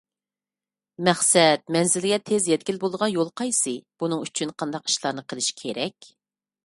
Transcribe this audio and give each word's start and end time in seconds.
مەقسەت 1.09 1.67
مەنزىلىگە 1.75 2.19
تېز 2.29 2.49
يەتكىلى 2.53 2.81
بولىدىغان 2.85 3.11
يول 3.17 3.29
قايسى، 3.43 3.75
بۇنىڭ 4.01 4.25
ئۈچۈن 4.27 4.55
قانداق 4.63 4.91
ئىشلارنى 4.91 5.27
قىلىش 5.35 5.51
كېرەك؟ 5.63 6.11